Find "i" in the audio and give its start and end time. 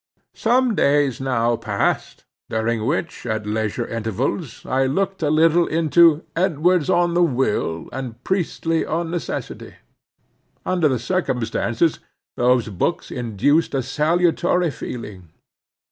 4.65-4.87